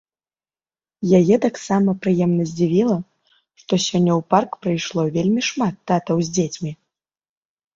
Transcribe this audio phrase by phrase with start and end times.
[1.19, 2.97] Яе таксама прыемна здзівіла,
[3.63, 6.71] што сёння ў парк прыйшло вельмі шмат татаў з дзецьмі.